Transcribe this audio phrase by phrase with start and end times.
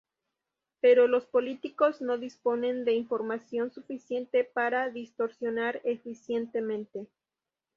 [0.79, 7.05] Pero los políticos no disponen de información suficiente para distorsionar eficientemente.